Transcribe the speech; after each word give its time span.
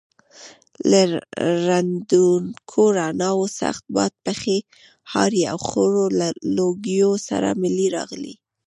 له 0.91 1.01
ړندونکو 1.65 2.81
رڼاوو، 2.97 3.45
سخت 3.61 3.83
باد، 3.95 4.13
پښې 4.25 4.57
هارې 5.11 5.41
او 5.51 5.57
خړو 5.67 6.05
لوګیو 6.57 7.11
سره 7.27 7.49
ملې 7.61 7.87
راغلې. 7.97 8.33